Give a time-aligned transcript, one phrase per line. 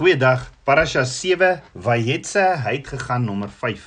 [0.00, 0.46] Goeiedag.
[0.64, 3.82] Parasha 7, Vayetse, hy het gegaan nommer 5.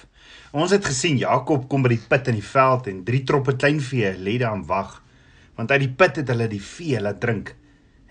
[0.53, 4.11] Ons het gesien Jakob kom by die put in die veld en drie troppe kleinvee
[4.21, 4.91] lê daar aan wag.
[5.57, 7.55] Want uit die put het hulle die vee laat drink.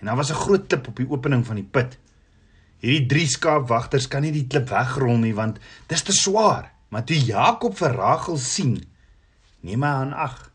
[0.01, 1.95] En daar was 'n groot klip op die opening van die put.
[2.83, 6.73] Hierdie drie skaapwagters kan nie die klip wegrol nie want dit is te swaar.
[6.89, 8.83] Maar toe Jakob vir Rachel sien,
[9.61, 10.51] neem hy aan ag.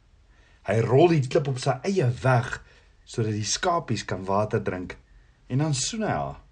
[0.67, 2.63] Hy rol die klip op sy eie weg
[3.05, 4.99] sodat die skapies kan water drink
[5.49, 6.48] en dan soen hy haar.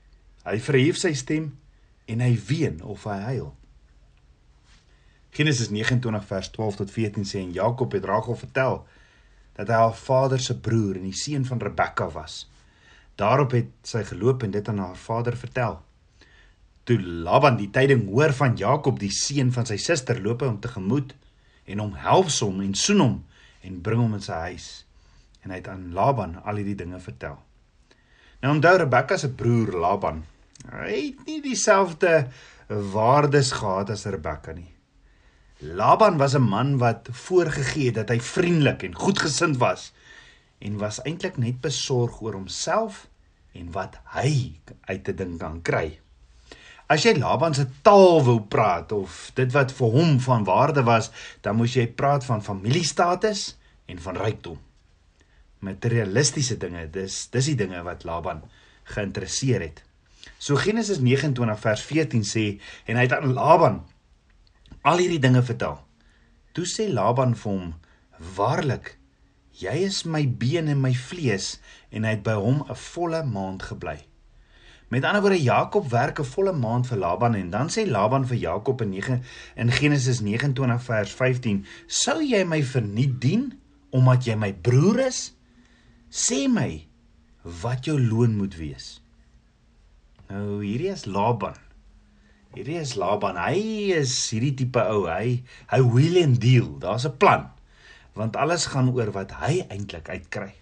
[0.47, 1.51] Hy verhef sy stem
[2.07, 3.49] en hy ween of hy huil.
[5.35, 8.79] Genesis 29 vers 12 tot 14 sê en Jakob het Rachel vertel
[9.57, 12.45] dat hy haar vader se broer en die seun van Rebekka was.
[13.19, 15.81] Daarop het sy geloop en dit aan haar vader vertel.
[16.87, 20.61] Toe Laban die tyding hoor van Jakob die seun van sy suster loop hy hom
[20.63, 21.17] tegemoet
[21.67, 23.17] en hom helps hom en soen hom
[23.67, 24.69] en bring hom in sy huis
[25.43, 27.37] en hy het aan Laban al hierdie dinge vertel.
[28.43, 30.25] Nou onthou Rebekka se broer Laban,
[30.71, 32.29] hy het nie dieselfde
[32.69, 34.73] waardes gehad as Rebekka nie.
[35.61, 39.93] Laban was 'n man wat voorgegee het dat hy vriendelik en goedgesind was
[40.59, 43.09] en was eintlik net besorg oor homself
[43.53, 46.01] en wat hy uit 'n ding kan kry.
[46.89, 51.11] As jy Laban se taal wou praat of dit wat vir hom van waarde was,
[51.41, 54.59] dan moes jy praat van familiestatus en van rykdom
[55.67, 56.87] materialistiese dinge.
[56.93, 58.43] Dis dis die dinge wat Laban
[58.93, 59.83] geïnteresseer het.
[60.39, 62.47] So Genesis 29 vers 14 sê
[62.87, 63.85] en hy het aan Laban
[64.87, 65.81] al hierdie dinge vertel.
[66.53, 67.75] Toe sê Laban vir hom:
[68.37, 68.99] "Waarlik,
[69.53, 73.63] jy is my been en my vlees," en hy het by hom 'n volle maand
[73.63, 73.99] gebly.
[74.89, 78.37] Met ander woorde Jakob werk 'n volle maand vir Laban en dan sê Laban vir
[78.37, 79.23] Jakob in 9
[79.57, 85.35] in Genesis 29 vers 15: "Sou jy my verniet dien omdat jy my broer is?"
[86.11, 86.87] Sê my
[87.43, 89.06] wat jou loon moet wees.
[90.27, 91.55] Nou hierdie is Laban.
[92.57, 93.39] Hierdie is Laban.
[93.39, 95.05] Hy is hierdie tipe ou.
[95.07, 96.73] Hy hy wheel and deal.
[96.83, 97.51] Daar's 'n plan.
[98.19, 100.55] Want alles gaan oor wat hy eintlik uitkry.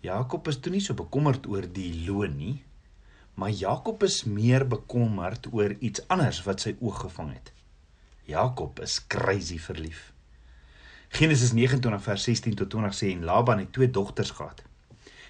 [0.00, 2.62] Jakob is toe nie so bekommerd oor die loon nie,
[3.34, 7.52] maar Jakob is meer bekommerd oor iets anders wat sy oog gevang het.
[8.24, 10.12] Jakob is crazy verlief.
[11.08, 14.62] Genesis 29 vers 16 tot 20 sê en Laban het twee dogters gehad.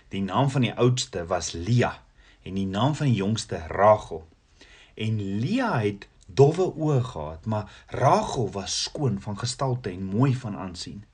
[0.09, 2.06] Die naam van die oudste was Lia
[2.47, 4.23] en die naam van die jongste Rachel.
[4.95, 10.57] En Lia het dowwe oë gehad, maar Rachel was skoon van gestalte en mooi van
[10.57, 11.05] aansien.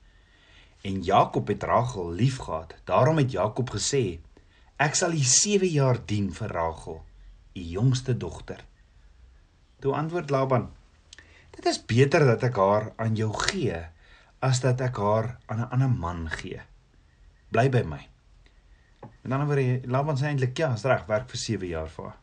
[0.81, 2.75] En Jakob het Rachel liefgehad.
[2.83, 4.19] Daarom het Jakob gesê:
[4.77, 7.01] Ek sal u 7 jaar dien vir Rachel,
[7.53, 8.65] u jongste dogter.
[9.79, 10.69] Toe antwoord Laban:
[11.55, 13.79] Dit is beter dat ek haar aan jou gee
[14.43, 16.61] as dat ek haar aan 'n ander man gee.
[17.49, 18.12] Bly by my.
[19.23, 22.19] En dan word Laban sê eintlik ja, is reg, werk vir 7 jaar vir haar.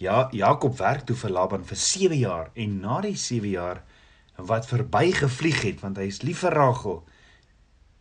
[0.00, 3.82] Ja, Jakob werk toe vir Laban vir 7 jaar en na die 7 jaar
[4.36, 7.02] wat verbygevlieg het want hy is lief vir Rachel,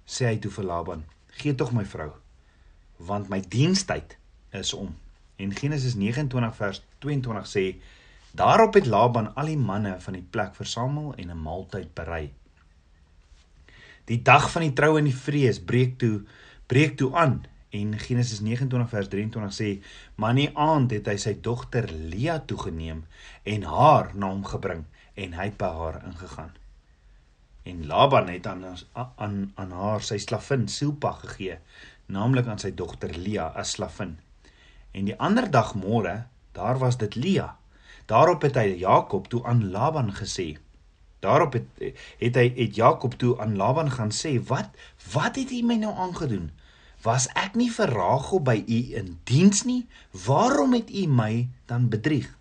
[0.08, 1.03] sê hy toe vir Laban:
[1.42, 2.12] "Gee tog my vrou,
[2.98, 4.18] want my dienstyd
[4.52, 4.96] is om."
[5.40, 7.66] En Genesis 29 vers 22 sê:
[8.31, 12.31] Daarop het Laban al die manne van die plek versamel en 'n maaltyd berei.
[14.06, 16.24] Die dag van die trou en die vrees breek toe
[16.68, 19.69] breek toe aan en Genesis 29 vers 23 sê
[20.16, 23.03] maar in die aand het hy sy dogter Lia toegeneem
[23.44, 24.88] en haar na hom gebring
[25.19, 26.56] en hy het by haar ingegaan.
[27.69, 28.63] En Laban het aan
[29.16, 31.59] aan aan haar sy slavin Silpa gegee,
[32.06, 34.18] naamlik aan sy dogter Lia as slavin.
[34.91, 36.16] En die ander dag môre,
[36.57, 37.51] daar was dit Lia.
[38.09, 40.56] Daarop het hy Jakob toe aan Laban gesê:
[41.19, 41.84] Daarop het
[42.24, 44.69] het hy het Jakob toe aan Laban gaan sê: "Wat
[45.13, 46.50] wat het u my nou aangedoen?
[47.02, 49.88] Was ek nie vir Rachel by u in diens nie?
[50.26, 52.38] Waarom het u my dan bedrieg?"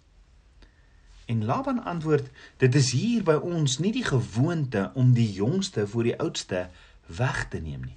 [1.26, 6.02] En Laban antwoord: "Dit is hier by ons nie die gewoonte om die jongste voor
[6.02, 6.68] die oudste
[7.06, 7.96] weg te neem nie."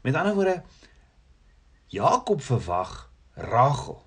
[0.00, 0.62] Met ander woorde
[1.86, 4.02] Jakob verwag Rachel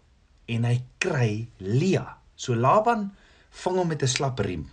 [0.45, 2.17] en hy kry Lia.
[2.35, 3.11] So Laban
[3.49, 4.69] vang hom met 'n slap riem.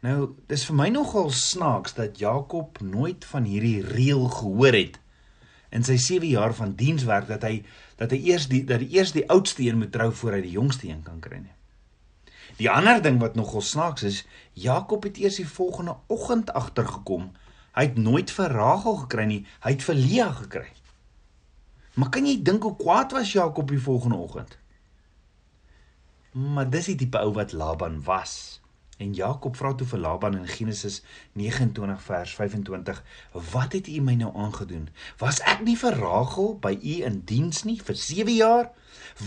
[0.00, 4.98] Nou, dis vir my nogal snaaks dat Jakob nooit van hierdie reël gehoor het
[5.74, 7.58] in sy 7 jaar van dienswerk dat hy
[7.98, 10.54] dat hy eers die dat die eers die oudste een moet trou voor hy die
[10.54, 11.54] jongste een kan kry nie.
[12.58, 14.22] Die ander ding wat nogal snaaks is,
[14.52, 17.32] Jakob het eers die volgende oggend agtergekom.
[17.74, 20.68] Hy het nooit vir Rachel gekry nie, hy het vir Lea gekry.
[21.98, 24.58] Maar kan jy dink hoe kwaad was Jakob die volgende oggend?
[26.34, 28.60] Maar dis die tipe ou wat Laban was.
[28.96, 31.02] En Jakob vra toe vir Laban in Genesis
[31.32, 33.02] 29 vers 25:
[33.52, 34.88] "Wat het u my nou aangedoen?
[35.18, 38.70] Was ek nie vir Rachel by u in diens nie vir 7 jaar?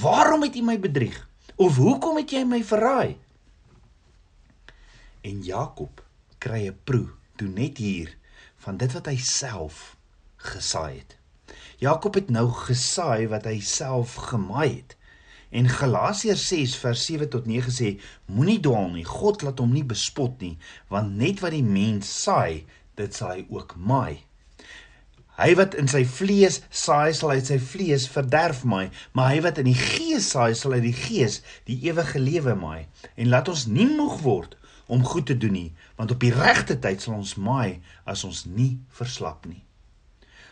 [0.02, 1.28] Waarom het u my bedrieg?
[1.56, 3.18] Of hoekom het jy my verraai?
[5.22, 6.04] En Jakob
[6.38, 8.18] kry 'n proe toe net hier
[8.58, 9.98] van dit wat hy self
[10.36, 11.18] gesaai het.
[11.78, 14.97] Jakob het nou gesaai wat hy self gemaai het.
[15.50, 17.94] En Galasiërs 6 vers 7 tot 9 sê:
[18.26, 19.06] Moenie dwaal nie.
[19.08, 20.58] God laat hom nie bespot nie,
[20.92, 22.66] want net wat die mens saai,
[23.00, 24.24] dit sal hy ook maai.
[25.38, 29.60] Hy wat in sy vlees saai, sal uit sy vlees verderf maai, maar hy wat
[29.62, 32.88] in die gees saai, sal uit die gees die ewige lewe maai.
[33.16, 34.58] En laat ons nie moeg word
[34.88, 35.70] om goed te doen nie,
[36.00, 37.78] want op die regte tyd sal ons maai
[38.10, 39.62] as ons nie verslap nie.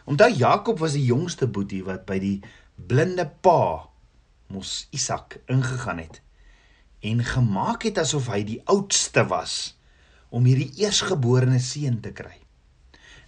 [0.06, 2.36] Onthou Jakob was die jongste boetie wat by die
[2.78, 3.90] blinde pa
[4.48, 6.22] mos Isak ingegaan het
[7.06, 9.76] en gemaak het asof hy die oudste was
[10.34, 12.36] om hierdie eersgeborene seun te kry.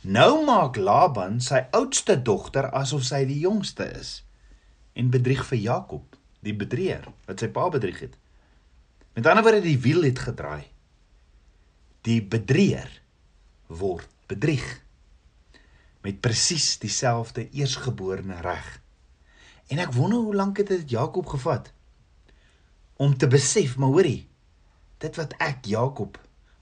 [0.07, 4.21] Nou maak Laban sy oudste dogter asof sy die jongste is
[4.97, 8.17] en bedrieg vir Jakob, die bedrieger wat sy pa bedrieg het.
[9.17, 10.65] Met ander woorde die wiel het gedraai.
[12.05, 12.91] Die bedrieger
[13.67, 14.65] word bedrieg
[16.05, 18.67] met presies dieselfde eersgeborene reg.
[19.67, 21.73] En ek wonder hoe lank het dit Jakob gevat
[22.97, 24.27] om te besef, maar hoorie,
[24.97, 26.17] dit wat ek Jakob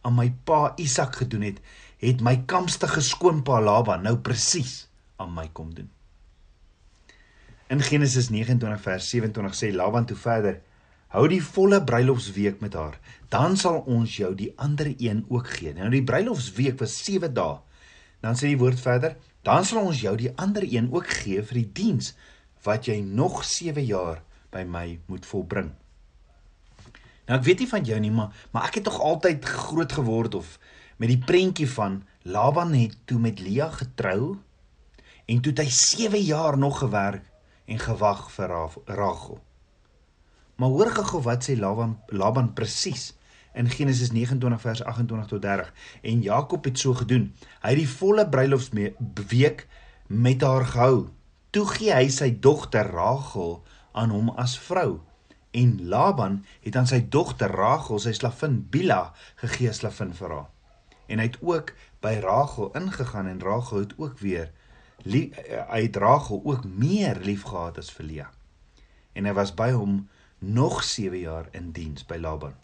[0.06, 1.62] aan my pa Isak gedoen het,
[2.04, 4.88] het my kamstige skoonpa Laban nou presies
[5.22, 5.88] aan my kom doen.
[7.72, 10.60] In Genesis 29 vers 27 sê Laban toe verder:
[11.16, 13.00] Hou die volle bruilofsweek met haar,
[13.34, 15.74] dan sal ons jou die ander een ook gee.
[15.74, 17.58] Nou die bruilofsweek was 7 dae.
[18.22, 21.62] Dan sê die woord verder: Dan sal ons jou die ander een ook gee vir
[21.64, 22.14] die diens
[22.66, 24.22] wat jy nog 7 jaar
[24.54, 25.72] by my moet volbring.
[27.26, 30.36] Nou ek weet nie van jou nie, maar maar ek het tog altyd groot geword
[30.38, 30.58] of
[31.02, 34.38] met die prentjie van Laban het toe met Lia getrou
[35.26, 37.26] en toe het hy 7 jaar nog gewerk
[37.66, 38.54] en gewag vir
[38.86, 39.40] Rachel.
[40.56, 43.14] Maar hoor gou wat sê Laban Laban presies
[43.56, 47.32] in Genesis 29 vers 28 tot 30 en Jakob het so gedoen.
[47.64, 49.68] Hy het die volle bruilofsweek
[50.08, 51.08] met haar gehou
[51.56, 53.62] Toe gee hy sy dogter Rachel
[53.96, 54.98] aan hom as vrou
[55.56, 60.50] en Laban het aan sy dogter Rachel sy slavin Bila gegee slavin vir haar.
[61.08, 61.72] En hy het ook
[62.04, 64.52] by Rachel ingegaan en Rachel het ook weer
[65.06, 68.28] hy het Rachel ook meer liefgehad as vir Lea.
[69.16, 70.02] En hy was by hom
[70.40, 72.58] nog 7 jaar in diens by Laban.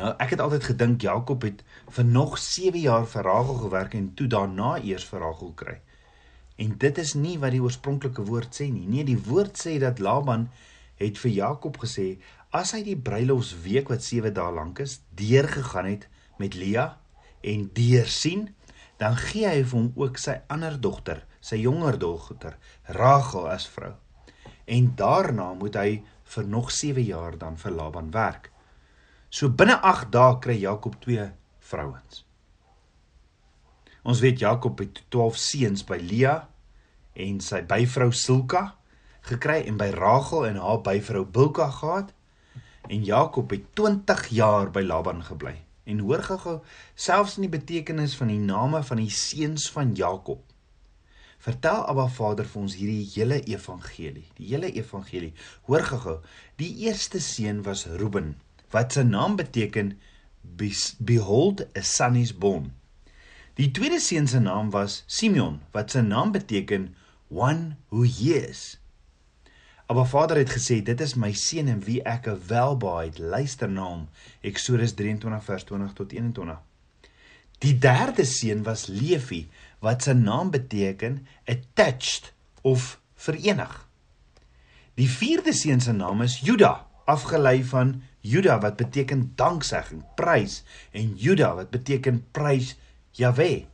[0.00, 1.60] Nou ek het altyd gedink Jakob het
[1.98, 5.76] vir nog 7 jaar vir Rachel gewerk en toe daarna eers vir Rachel kry.
[6.56, 8.86] En dit is nie wat die oorspronklike woord sê nie.
[8.88, 10.48] Nee, die woord sê dat Laban
[11.00, 12.16] het vir Jakob gesê
[12.56, 16.06] as hy die bruilofsweek wat 7 dae lank is, deurgegaan het
[16.40, 16.94] met Lia
[17.44, 18.48] en deur sien,
[18.96, 22.56] dan gee hy vir hom ook sy ander dogter, sy jonger dogter,
[22.96, 23.92] Rachel as vrou.
[24.64, 25.90] En daarna moet hy
[26.32, 28.50] vir nog 7 jaar dan vir Laban werk.
[29.28, 31.28] So binne 8 dae kry Jakob twee
[31.60, 32.24] vrouens.
[34.06, 36.36] Ons weet Jakob het 12 seuns by Lea
[37.18, 38.68] en sy byvrou Silka
[39.26, 42.12] gekry en by Rachel en haar byvrou Bilka gehad.
[42.86, 45.56] En Jakob het 20 jaar by Laban gebly.
[45.90, 46.60] En hoor gou-gou,
[46.94, 50.42] selfs in die betekenis van die name van die seuns van Jakob.
[51.42, 55.32] Vertel Abba Vader vir ons hierdie hele evangelie, die hele evangelie.
[55.66, 56.16] Hoor gou-gou,
[56.62, 58.34] die eerste seun was Reuben,
[58.70, 59.96] wat sy naam beteken
[60.46, 62.70] behold a son is born.
[63.56, 66.90] Die tweede seun se naam was Simeon wat sy naam beteken
[67.32, 68.76] one who hears.
[69.88, 74.04] Maar Vader het gesê dit is my seun en wie ek welbaai luister na hom.
[74.44, 76.60] Eksodus 23 vers 20 tot 21.
[77.64, 79.46] Die derde seun was Levi
[79.80, 83.72] wat sy naam beteken attached of verenig.
[85.00, 90.60] Die vierde seun se naam is Juda, afgelei van Juda wat beteken danksegging, prys
[90.92, 92.74] en Juda wat beteken prys
[93.16, 93.66] Jahwe.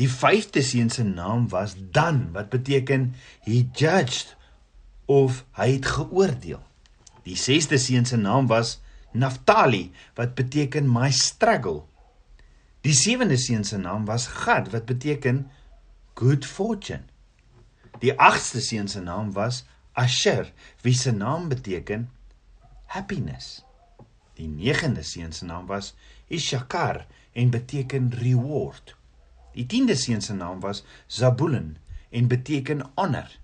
[0.00, 3.12] Die vyfde seun se naam was Dan wat beteken
[3.44, 4.36] he judged
[5.06, 6.62] of hy het geoordeel.
[7.26, 8.80] Die sesde seun se naam was
[9.12, 11.84] Naftali wat beteken my struggle.
[12.82, 15.50] Die sewende seun se naam was Gad wat beteken
[16.14, 17.04] good fortune.
[18.00, 20.48] Die agste seun se naam was Asher
[20.82, 22.08] wie se naam beteken
[22.86, 23.60] happiness.
[24.34, 25.92] Die negende seun se naam was
[26.28, 28.96] Ishakar en beteken reward.
[29.52, 31.76] Die 10de seun se naam was Zabulon
[32.10, 33.38] en beteken honor.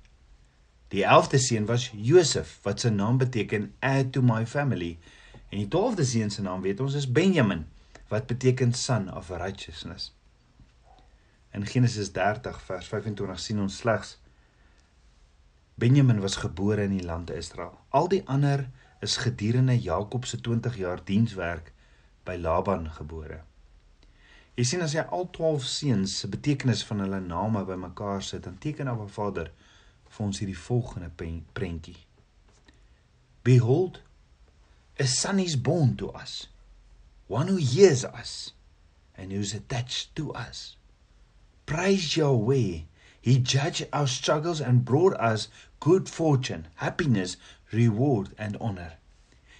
[0.88, 4.94] Die 11de seun was Josef wat sy naam beteken add to my family
[5.48, 7.66] en die 12de seun se naam weet ons is Benjamin
[8.08, 10.12] wat beteken son of righteousness.
[11.52, 14.16] In Genesis 30 vers 25 sien ons slegs
[15.78, 17.76] Benjamin was gebore in die land Israel.
[17.94, 18.64] Al die ander
[19.00, 21.70] is gedurende Jakob se 20 jaar dienswerk
[22.26, 23.44] by Laban gebore.
[24.58, 28.56] Jy sien as jy al 12 seuns se betekenis van hulle name bymekaar sit, dan
[28.58, 29.52] teken Abba Vader
[30.10, 31.10] vir ons hierdie volgende
[31.54, 31.94] prentjie.
[33.46, 34.00] Behold,
[34.98, 36.48] a son is born to us,
[37.28, 38.50] one who hears us
[39.14, 40.74] and who is attached to us.
[41.64, 42.82] Praise Yahweh,
[43.20, 45.46] he judged our struggles and brought us
[45.78, 47.36] good fortune, happiness,
[47.70, 48.94] reward, and honor.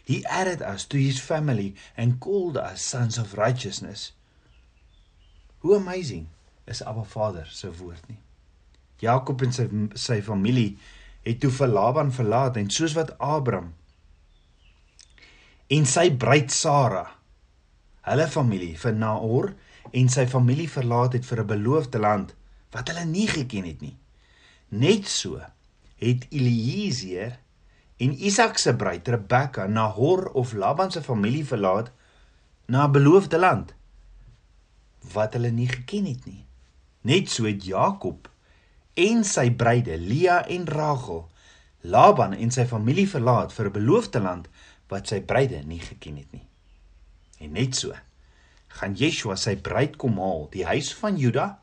[0.02, 4.10] He added us to his family and called us sons of righteousness.
[5.58, 6.26] Hoe amazing
[6.64, 8.18] is Abba Vader se woord nie.
[9.02, 10.76] Jakob en sy sy familie
[11.24, 13.72] het toe vir Laban verlaat en soos wat Abraham
[15.68, 17.04] en sy bruid Sara
[18.08, 19.50] hulle familie vir Nahor
[19.92, 22.34] en sy familie verlaat het vir 'n beloofde land
[22.72, 23.96] wat hulle nie geken het nie.
[24.68, 25.40] Net so
[25.96, 27.38] het Eliezer
[27.98, 31.90] en Isak se bruid Rebekka Nahor of Laban se familie verlaat
[32.66, 33.74] na 'n beloofde land
[35.12, 36.46] wat hulle nie geken het nie.
[37.00, 38.28] Net so het Jakob
[38.94, 41.28] en sy bruide Lea en Rachel
[41.80, 44.48] Laban en sy familie verlaat vir 'n beloofde land
[44.88, 46.46] wat sy bruide nie geken het nie.
[47.38, 47.94] En net so
[48.68, 51.62] gaan Yeshua sy bruid kom haal, die huis van Juda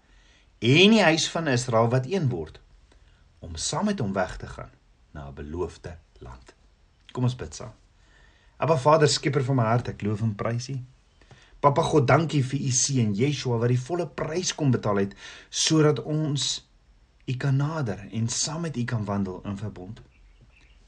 [0.60, 2.60] en die huis van Israel wat een word
[3.40, 4.72] om saam met hom weg te gaan
[5.12, 6.56] na 'n beloofde land.
[7.12, 7.74] Kom ons bid saam.
[8.58, 10.80] Aba Vader, skieper van my hart, ek loof en prys U.
[11.66, 15.16] Papa God, dankie vir U seun Yeshua wat die volle prys kom betaal het
[15.50, 16.60] sodat ons
[17.26, 20.02] U kan nader en saam met U kan wandel in verbond.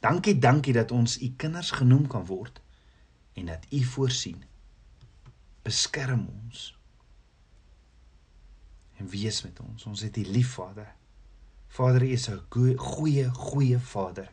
[0.06, 2.62] Dankie, dankie dat ons U kinders genoem kan word
[3.34, 4.44] en dat U voorsien.
[5.66, 6.68] Beskerm ons.
[9.02, 9.90] En wees met ons.
[9.90, 10.94] Ons het U lief, Vader.
[11.74, 12.42] Vader, U is 'n
[12.78, 14.30] goeie, goeie Vader.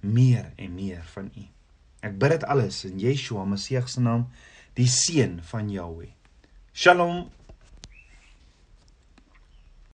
[0.00, 1.48] Meer en meer van U.
[2.00, 4.28] Ek bid dit alles in Yeshua Messie se naam,
[4.78, 6.12] die seun van Jahweh.
[6.72, 7.30] Shalom